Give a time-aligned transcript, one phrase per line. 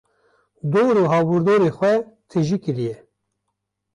[0.71, 1.93] dor û hawirdorê xwe
[2.29, 2.95] tijî kiriye.